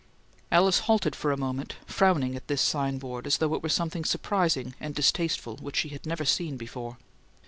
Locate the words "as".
3.27-3.37